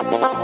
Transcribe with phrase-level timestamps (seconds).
[0.00, 0.38] Bye.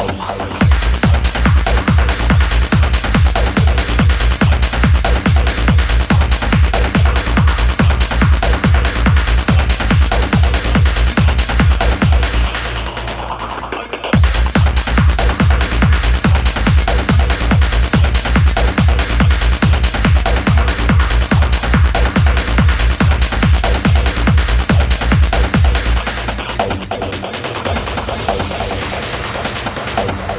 [0.00, 0.57] Oh, my God.
[29.98, 30.38] Thank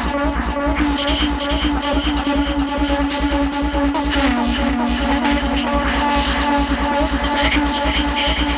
[0.00, 0.38] Thank
[8.48, 8.57] you.